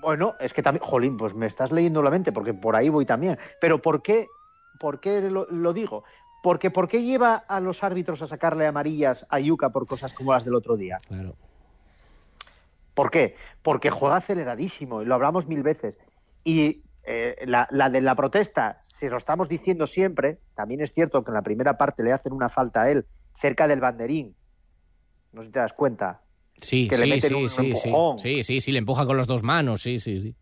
[0.00, 3.04] Bueno, es que también, jolín, pues me estás leyendo la mente, porque por ahí voy
[3.06, 3.38] también.
[3.60, 4.26] Pero ¿por qué,
[4.80, 6.02] por qué lo, lo digo?
[6.42, 10.32] Porque ¿por qué lleva a los árbitros a sacarle amarillas a Yuka por cosas como
[10.32, 11.00] las del otro día?
[11.06, 11.36] Claro.
[12.94, 13.36] ¿Por qué?
[13.62, 15.98] Porque juega aceleradísimo, y lo hablamos mil veces.
[16.42, 21.22] Y eh, la, la de la protesta, si lo estamos diciendo siempre, también es cierto
[21.22, 24.34] que en la primera parte le hacen una falta a él cerca del banderín.
[25.32, 26.20] No sé si te das cuenta.
[26.58, 28.18] Sí, Que le sí, meten sí, un sí, sí, empujón.
[28.18, 30.34] sí, sí, sí, le empuja con las dos manos, sí, sí, sí.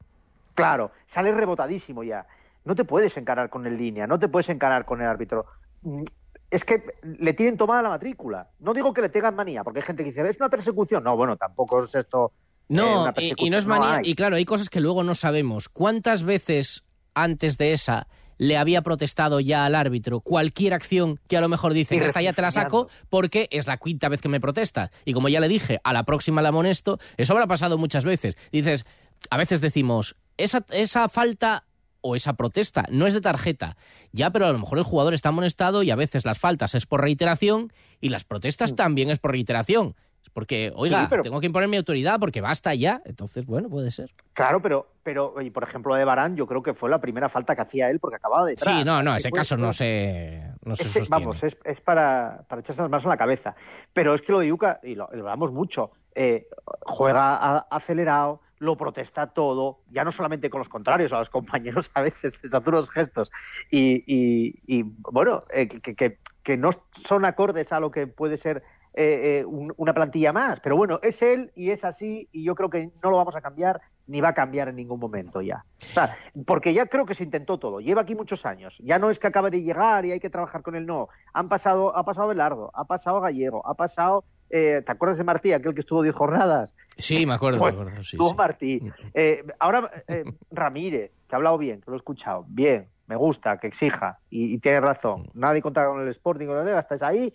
[0.54, 2.26] Claro, sale rebotadísimo ya.
[2.64, 5.46] No te puedes encarar con el línea, no te puedes encarar con el árbitro.
[5.82, 6.02] Mm,
[6.50, 8.48] Es que le tienen tomada la matrícula.
[8.58, 11.04] No digo que le tengan manía, porque hay gente que dice, es una persecución.
[11.04, 12.32] No, bueno, tampoco es esto.
[12.68, 14.00] eh, No, y, no es manía.
[14.02, 15.68] y claro, hay cosas que luego no sabemos.
[15.68, 18.08] ¿Cuántas veces antes de esa
[18.40, 22.32] le había protestado ya al árbitro cualquier acción que a lo mejor dice, esta ya
[22.32, 24.90] te la saco porque es la quinta vez que me protestas?
[25.04, 26.98] Y como ya le dije, a la próxima la amonesto.
[27.18, 28.38] Eso habrá pasado muchas veces.
[28.50, 28.86] Dices,
[29.28, 31.64] a veces decimos, esa, esa falta
[32.00, 33.76] o esa protesta no es de tarjeta.
[34.10, 36.86] Ya, pero a lo mejor el jugador está amonestado y a veces las faltas es
[36.86, 39.96] por reiteración y las protestas también es por reiteración.
[40.22, 41.00] Es porque, oiga.
[41.02, 43.00] Sí, pero- tengo que imponer mi autoridad porque basta ya.
[43.04, 44.10] Entonces, bueno, puede ser.
[44.34, 47.54] Claro, pero, pero y por ejemplo, de Barán, yo creo que fue la primera falta
[47.54, 48.76] que hacía él porque acababa detrás.
[48.78, 51.08] Sí, no, no, ese caso no se, no se Ese- sostiene.
[51.24, 53.54] vamos, es, es para, para echarse las manos a la cabeza.
[53.92, 56.46] Pero es que lo de Yuka, y lo, lo hablamos mucho, eh,
[56.82, 61.90] juega a- acelerado, lo protesta todo, ya no solamente con los contrarios, a los compañeros
[61.94, 63.30] a veces les hace unos gestos.
[63.70, 66.70] Y, y- y, bueno, eh, que, que- que no
[67.06, 68.62] son acordes a lo que puede ser
[68.94, 70.60] eh, eh, un- una plantilla más.
[70.60, 73.40] Pero bueno, es él y es así, y yo creo que no lo vamos a
[73.40, 75.64] cambiar ni va a cambiar en ningún momento ya.
[75.90, 77.78] O sea, porque ya creo que se intentó todo.
[77.80, 78.76] Lleva aquí muchos años.
[78.82, 81.08] Ya no es que acabe de llegar y hay que trabajar con él, no.
[81.32, 84.24] Han pasado, ha pasado Belardo, ha pasado Gallego, ha pasado.
[84.52, 86.74] eh, ¿Te acuerdas de Martí, aquel que estuvo 10 jornadas?
[86.98, 88.02] Sí, me acuerdo, me acuerdo.
[88.02, 88.34] Sí, Estuvo sí.
[88.36, 88.80] Martí.
[89.14, 92.44] Eh, ahora eh, Ramírez, que ha hablado bien, que lo he escuchado.
[92.48, 94.18] Bien, me gusta, que exija.
[94.28, 95.28] Y, y tiene razón.
[95.34, 97.32] Nadie contaba con el Sporting o la Liga, estás ahí,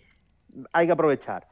[0.72, 1.48] hay que aprovechar.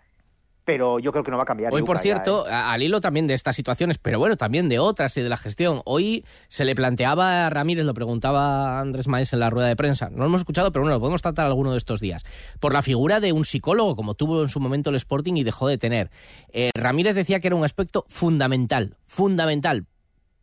[0.66, 1.74] pero yo creo que no va a cambiar.
[1.74, 2.62] Hoy, por cierto, ya, ¿eh?
[2.72, 5.82] al hilo también de estas situaciones, pero bueno, también de otras y de la gestión.
[5.84, 10.08] Hoy se le planteaba a Ramírez, lo preguntaba Andrés Maes en la rueda de prensa.
[10.08, 12.24] No lo hemos escuchado, pero bueno, lo podemos tratar alguno de estos días.
[12.60, 15.68] Por la figura de un psicólogo, como tuvo en su momento el Sporting y dejó
[15.68, 16.10] de tener.
[16.50, 19.84] Eh, Ramírez decía que era un aspecto fundamental, fundamental.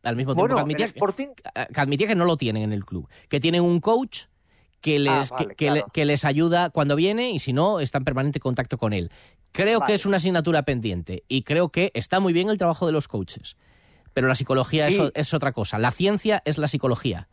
[0.04, 1.34] Al mismo tiempo Bueno, que, admitía, el Sporting-
[1.74, 3.10] que admitía que no lo tienen en el club.
[3.28, 4.26] Que tienen un coach
[4.82, 5.88] que les, Ah, vale, que- claro.
[5.94, 9.12] les ayuda cuando viene y si no, está en permanente contacto con él.
[9.52, 12.92] Creo que es una asignatura pendiente y creo que está muy bien el trabajo de
[12.94, 13.58] los coaches.
[14.14, 15.10] Pero la psicología es Sí.
[15.14, 15.78] es, otra cosa.
[15.80, 17.30] La ciencia es la psicología.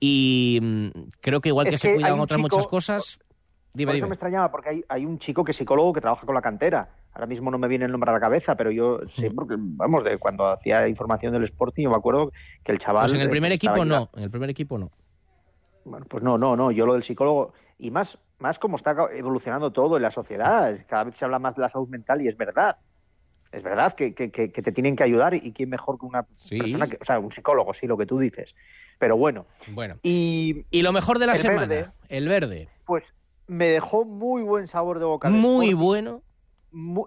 [0.00, 0.88] Y mm,
[1.20, 3.18] creo que igual Es que, se cuidan otras chico- muchas cosas.
[3.74, 4.08] Dime, Por eso dime.
[4.10, 6.90] me extrañaba, porque hay, hay un chico que es psicólogo que trabaja con la cantera.
[7.14, 10.04] Ahora mismo no me viene el nombre a la cabeza, pero yo sé, porque, vamos,
[10.04, 12.32] de cuando hacía información del Sporting, yo me acuerdo
[12.64, 13.04] que el chaval...
[13.04, 14.10] Pues en el primer equipo no.
[14.16, 14.90] En el primer equipo no.
[15.84, 16.70] Bueno, pues no, no, no.
[16.70, 17.52] Yo lo del psicólogo.
[17.78, 20.78] Y más, más como está evolucionando todo en la sociedad.
[20.88, 22.76] Cada vez se habla más de la salud mental y es verdad.
[23.50, 26.58] Es verdad que, que, te tienen que ayudar y quién mejor que una Sí.
[26.58, 28.54] persona, que, o sea, un psicólogo, sí, lo que tú dices.
[28.98, 29.44] Pero bueno.
[29.72, 29.96] Bueno.
[30.02, 31.90] Y, Y lo mejor de la El semana, verde.
[32.08, 32.68] el verde.
[32.86, 33.14] pues
[33.48, 35.28] me dejó muy buen sabor de boca.
[35.28, 36.22] Muy bueno.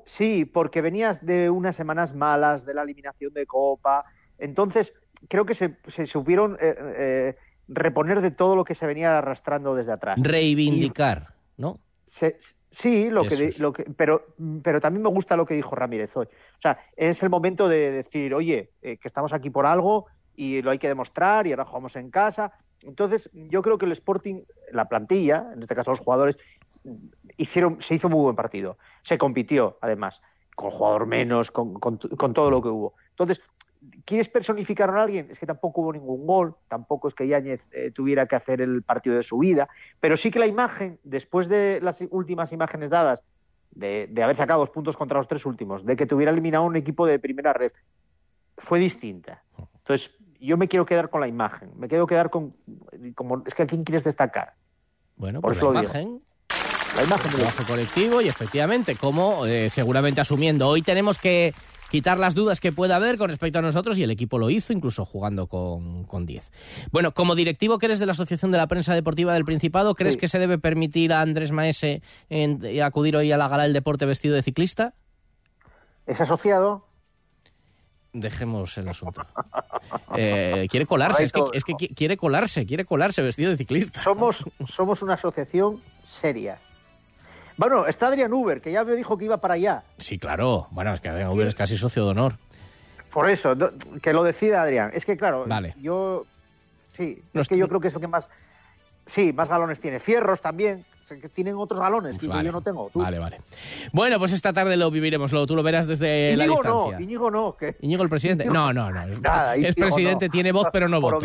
[0.05, 4.05] Sí, porque venías de unas semanas malas, de la eliminación de Copa.
[4.37, 4.93] Entonces,
[5.27, 7.35] creo que se, se supieron eh, eh,
[7.67, 10.19] reponer de todo lo que se venía arrastrando desde atrás.
[10.21, 11.79] Reivindicar, ¿no?
[12.07, 12.37] Se-
[12.71, 13.59] sí, lo que, Eso di- es.
[13.59, 14.27] lo que, pero,
[14.63, 16.25] pero también me gusta lo que dijo Ramírez hoy.
[16.25, 20.61] O sea, es el momento de decir, oye, eh, que estamos aquí por algo y
[20.61, 22.53] lo hay que demostrar y ahora jugamos en casa.
[22.83, 26.37] Entonces, yo creo que el Sporting, la plantilla, en este caso los jugadores,
[27.37, 28.77] hicieron, se hizo muy buen partido.
[29.03, 30.21] Se compitió, además,
[30.55, 32.93] con jugador menos, con, con- con todo lo que hubo.
[33.11, 33.41] Entonces,
[34.05, 35.27] ¿quieres personificar a alguien?
[35.29, 38.83] Es que tampoco hubo ningún gol, tampoco es que Yáñez eh, tuviera que hacer el
[38.83, 39.67] partido de su vida,
[39.99, 43.21] pero sí que la imagen, después de las últimas imágenes dadas,
[43.71, 46.75] de, de haber sacado dos puntos contra los tres últimos, de que tuviera eliminado un
[46.75, 47.71] equipo de primera red,
[48.57, 49.43] fue distinta.
[49.79, 52.53] Entonces, yo me quiero quedar con la imagen, me quiero quedar con,
[53.15, 54.53] como, es que a quién quieres destacar.
[55.17, 55.83] Bueno, Por pues la digo.
[55.83, 56.21] imagen.
[56.95, 61.53] La imagen de trabajo colectivo y efectivamente, como eh, seguramente asumiendo, hoy tenemos que
[61.91, 64.73] quitar las dudas que pueda haber con respecto a nosotros y el equipo lo hizo,
[64.73, 66.51] incluso jugando con, con 10.
[66.91, 70.15] Bueno, como directivo que eres de la Asociación de la Prensa Deportiva del Principado, ¿crees
[70.15, 70.19] Sí.
[70.19, 73.73] que se debe permitir a Andrés Maese en- eh, acudir hoy a la gala del
[73.73, 74.93] deporte vestido de ciclista?
[76.05, 76.85] ¿Es asociado?
[78.13, 79.25] Dejemos el asunto.
[80.17, 84.01] Eh, quiere colarse, es que, es que qui- quiere colarse, quiere colarse vestido de ciclista.
[84.01, 86.57] Somos, somos una asociación seria.
[87.57, 89.83] Bueno, está Adrián Uber, que ya me dijo que iba para allá.
[89.97, 90.67] Sí, claro.
[90.71, 92.33] Bueno, es que Adrián Uber es casi socio de honor.
[93.11, 94.91] Por eso, no- que lo decida Adrián.
[94.93, 95.73] Es que, claro, Vale.
[95.79, 96.25] yo.
[96.89, 98.29] Sí, No es que yo creo que es lo que más.
[99.05, 99.99] Sí, más galones tiene.
[99.99, 100.83] Fierros también.
[101.07, 102.45] Que tienen otros galones que Vale.
[102.45, 102.89] yo no tengo.
[102.91, 102.99] Tú.
[102.99, 103.37] Vale, vale.
[103.91, 106.71] Bueno, pues esta tarde lo viviremos, lo, tú lo verás desde la distancia.
[106.71, 107.55] no, Íñigo no.
[107.55, 107.75] Que...
[107.81, 108.45] Íñigo el presidente.
[108.45, 109.05] No, no, no.
[109.21, 110.31] Nada, es presidente, no.
[110.31, 111.19] tiene voz pero no voto.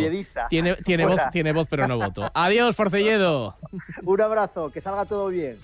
[0.49, 2.31] Tiene, tiene voz, tiene voz pero no voto.
[2.35, 3.57] Adiós, Forcelledo.
[4.03, 5.57] Un abrazo, que salga todo bien.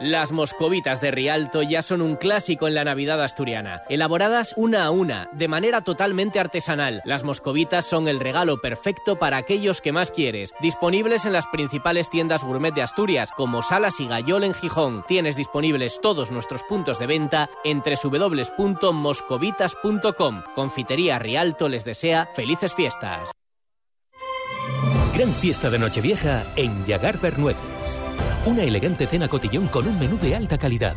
[0.00, 4.90] Las moscovitas de Rialto ya son un clásico en la Navidad asturiana, elaboradas una a
[4.90, 7.00] una, de manera totalmente artesanal.
[7.04, 10.52] Las moscovitas son el regalo perfecto para aquellos que más quieres.
[10.60, 15.04] Disponibles en las principales tiendas gourmet de Asturias, como Salas y Gallol en Gijón.
[15.08, 20.42] Tienes disponibles todos nuestros puntos de venta en www.moscovitas.com.
[20.54, 23.30] Confitería Rialto les desea felices fiestas.
[25.14, 28.05] Gran fiesta de Nochevieja en Yagar Bernueces.
[28.46, 30.94] Una elegante cena cotillón con un menú de alta calidad.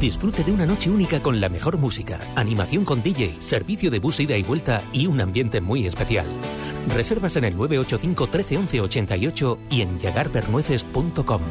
[0.00, 4.18] Disfrute de una noche única con la mejor música, animación con DJ, servicio de bus
[4.18, 6.26] ida y vuelta y un ambiente muy especial.
[6.92, 11.42] Reservas en el 985 13 11 88 y en yagarbernueces.com.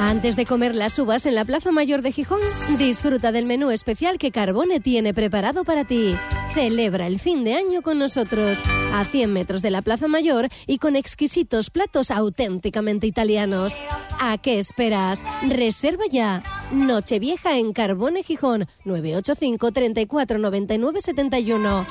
[0.00, 2.40] Antes de comer las uvas en la Plaza Mayor de Gijón,
[2.76, 6.16] disfruta del menú especial que Carbone tiene preparado para ti.
[6.54, 8.60] Celebra el fin de año con nosotros,
[8.92, 13.78] a 100 metros de la Plaza Mayor y con exquisitos platos auténticamente italianos.
[14.18, 15.22] ¿A qué esperas?
[15.48, 16.42] Reserva ya.
[16.72, 21.86] Nochevieja en Carbone Gijón, 985 34 99 71.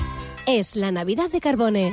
[0.46, 1.92] Es la Navidad de Carbone.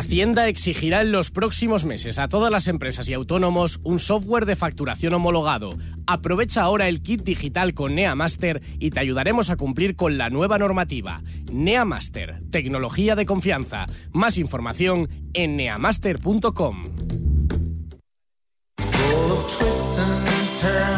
[0.00, 4.56] Hacienda exigirá en los próximos meses a todas las empresas y autónomos un software de
[4.56, 5.68] facturación homologado.
[6.06, 10.58] Aprovecha ahora el kit digital con NeaMaster y te ayudaremos a cumplir con la nueva
[10.58, 11.20] normativa.
[11.52, 13.84] NeaMaster, tecnología de confianza.
[14.10, 16.80] Más información en neamaster.com.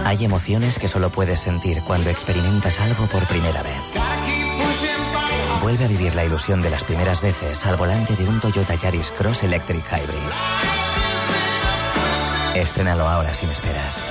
[0.05, 3.83] Hay emociones que solo puedes sentir cuando experimentas algo por primera vez.
[5.63, 9.13] Vuelve a vivir la ilusión de las primeras veces al volante de un Toyota Yaris
[9.13, 10.19] Cross Electric Hybrid.
[12.57, 14.03] Estrénalo ahora sin esperas.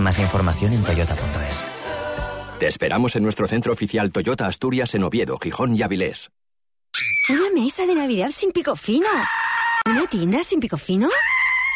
[0.00, 1.62] Más información en toyota.es.
[2.58, 6.32] Te esperamos en nuestro centro oficial Toyota Asturias en Oviedo, Gijón y Avilés.
[7.28, 9.06] Una mesa de Navidad sin pico fino.
[9.86, 11.08] Una tienda sin pico fino.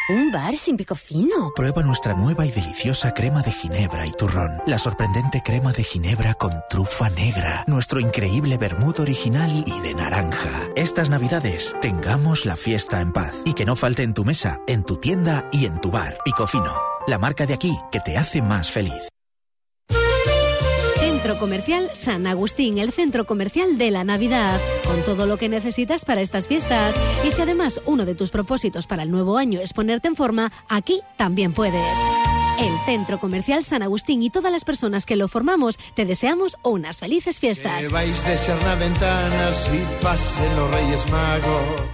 [0.06, 1.54] Un bar sin pico fino.
[1.56, 4.60] Prueba nuestra nueva y deliciosa crema de ginebra y turrón.
[4.66, 7.64] La sorprendente crema de ginebra con trufa negra.
[7.66, 10.68] Nuestro increíble vermut original y de naranja.
[10.76, 13.34] Estas navidades, tengamos la fiesta en paz.
[13.46, 16.18] Y que no falte en tu mesa, en tu tienda y en tu bar.
[16.22, 16.74] Pico fino.
[17.06, 19.13] La marca de aquí que te hace más feliz.
[21.24, 26.04] Centro Comercial San Agustín, el centro comercial de la Navidad, con todo lo que necesitas
[26.04, 26.94] para estas fiestas.
[27.26, 30.52] Y si además uno de tus propósitos para el nuevo año es ponerte en forma,
[30.68, 31.94] aquí también puedes.
[32.60, 36.98] El Centro Comercial San Agustín y todas las personas que lo formamos te deseamos unas
[36.98, 37.80] felices fiestas.
[37.80, 41.93] Que vais de ventanas y pasen los Reyes Magos.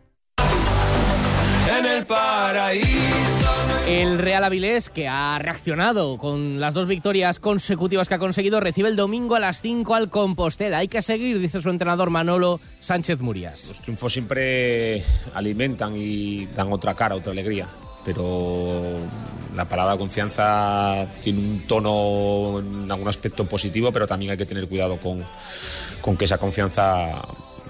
[1.81, 3.49] En el paraíso.
[3.87, 8.87] El Real Avilés, que ha reaccionado con las dos victorias consecutivas que ha conseguido, recibe
[8.87, 10.77] el domingo a las 5 al Compostela.
[10.77, 13.65] Hay que seguir, dice su entrenador Manolo Sánchez Murias.
[13.67, 15.03] Los triunfos siempre
[15.33, 17.65] alimentan y dan otra cara, otra alegría.
[18.05, 18.83] Pero
[19.55, 24.67] la palabra confianza tiene un tono en algún aspecto positivo, pero también hay que tener
[24.67, 25.25] cuidado con,
[25.99, 27.19] con que esa confianza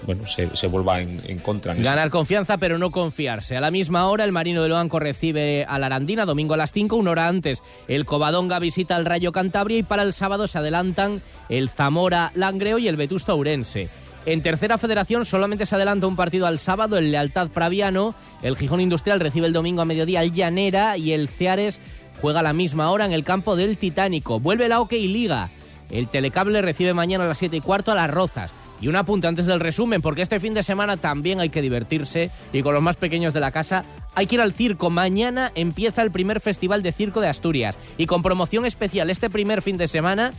[0.05, 1.73] bueno, se, vuelva en, contra.
[1.73, 3.57] Ganar confianza, pero no confiarse.
[3.57, 6.71] A la misma hora, el Marino de Loanco recibe a la Arandina, domingo a las
[6.71, 7.63] 5, una hora antes.
[7.87, 12.79] El Covadonga visita al Rayo Cantabria y para el sábado se adelantan el Zamora Langreo
[12.79, 13.89] y el Vetusta Urense.
[14.25, 18.13] En tercera federación solamente se adelanta un partido al sábado, el Lealtad Praviano.
[18.43, 21.79] El Gijón Industrial recibe el domingo a mediodía al Llanera y el Ceares
[22.21, 24.39] juega a la misma hora en el campo del Titánico.
[24.39, 25.49] Vuelve la OK Liga.
[25.89, 28.53] El Telecable recibe mañana a las 7 y cuarto a las Rozas.
[28.82, 32.32] Y un apunte antes del resumen, porque este fin de semana también hay que divertirse
[32.51, 34.89] y con los más pequeños de la casa hay que ir al circo.
[34.89, 39.61] Mañana empieza el primer festival de circo de Asturias y con promoción especial este primer
[39.61, 40.34] fin de semana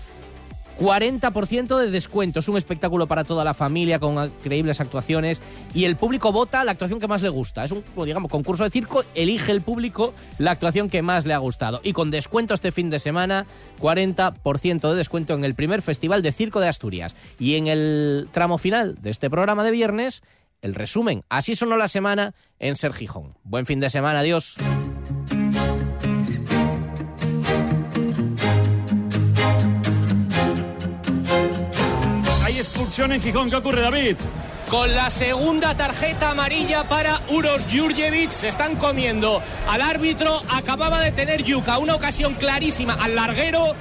[0.78, 2.40] 40% de descuento.
[2.40, 5.40] Es un espectáculo para toda la familia con increíbles actuaciones
[5.74, 7.64] y el público vota la actuación que más le gusta.
[7.64, 11.34] Es un, como digamos, concurso de circo, elige el público la actuación que más le
[11.34, 11.80] ha gustado.
[11.82, 13.46] Y con descuento este fin de semana,
[13.80, 17.16] 40% de descuento en el primer festival de circo de Asturias.
[17.38, 20.22] Y en el tramo final de este programa de viernes,
[20.62, 21.24] el resumen.
[21.28, 23.36] Así sonó la semana en Ser Gijón.
[23.42, 24.56] Buen fin de semana, adiós.
[32.98, 33.48] En Gijón.
[33.48, 34.16] ¿Qué ocurre, David?
[34.68, 40.42] Con la segunda tarjeta amarilla para Uros Jurjevic se están comiendo al árbitro.
[40.50, 43.74] Acababa de tener Yuka una ocasión clarísima al larguero.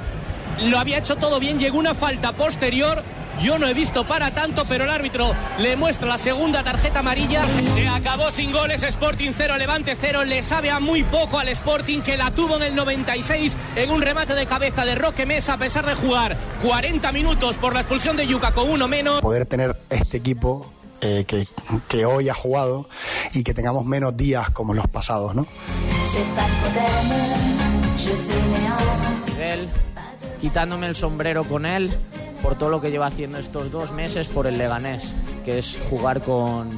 [0.61, 1.59] Lo había hecho todo bien.
[1.59, 3.03] Llegó una falta posterior.
[3.39, 7.47] Yo no he visto para tanto, pero el árbitro le muestra la segunda tarjeta amarilla.
[7.47, 8.83] Se acabó sin goles.
[8.83, 10.23] Sporting 0, Levante 0.
[10.25, 14.01] Le sabe a muy poco al Sporting que la tuvo en el 96 en un
[14.01, 18.15] remate de cabeza de Roque Mesa a pesar de jugar 40 minutos por la expulsión
[18.17, 19.21] de Yuka con uno menos.
[19.21, 20.71] Poder tener este equipo
[21.01, 21.47] eh, que,
[21.87, 22.87] que hoy ha jugado
[23.33, 25.47] y que tengamos menos días como los pasados, ¿no?
[29.39, 29.69] Él,
[30.39, 31.91] quitándome el sombrero con él
[32.41, 35.13] por todo lo que lleva haciendo estos dos meses por el Leganés,
[35.45, 36.69] que es jugar con,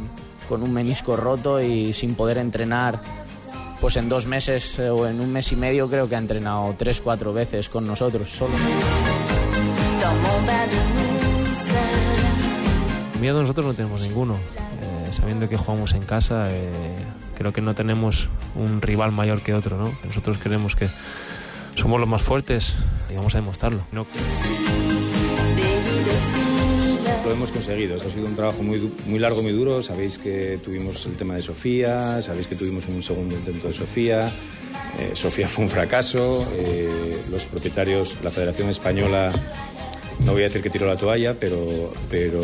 [0.50, 3.00] con un menisco roto y sin poder entrenar.
[3.82, 6.74] Pues en dos meses eh, o en un mes y medio creo que ha entrenado
[6.78, 8.54] tres, cuatro veces con nosotros solo.
[13.20, 14.34] Miedo nosotros no tenemos ninguno.
[14.36, 16.72] Eh, sabiendo que jugamos en casa, eh,
[17.38, 19.92] creo que no tenemos un rival mayor que otro, ¿no?
[20.06, 20.90] Nosotros creemos que
[21.76, 22.74] somos los más fuertes
[23.10, 23.82] y vamos a demostrarlo.
[23.92, 24.06] No-
[27.26, 27.96] Lo hemos conseguido.
[27.96, 29.82] Esto ha sido un trabajo muy, muy largo, muy duro.
[29.82, 34.32] Sabéis que tuvimos el tema de Sofía, sabéis que tuvimos un segundo intento de Sofía.
[35.00, 36.46] Eh, Sofía fue un fracaso.
[36.58, 39.32] eh, los propietarios, la Federación Española,
[40.20, 42.42] no voy a decir que tiró la toalla, pero, pero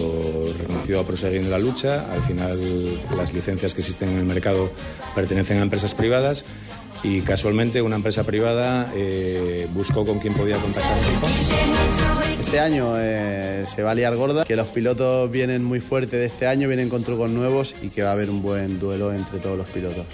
[0.58, 2.06] renunció a proseguir en la lucha.
[2.12, 4.72] Al final, las licencias que existen en el mercado
[5.16, 6.46] pertenecen a empresas privadas.
[7.04, 10.98] Y casualmente una empresa privada eh, buscó con quién podía contactar.
[12.40, 16.26] Este año eh, se va a liar gorda, que los pilotos vienen muy fuertes de
[16.26, 19.40] este año, vienen con trucos nuevos y que va a haber un buen duelo entre
[19.40, 20.06] todos los pilotos.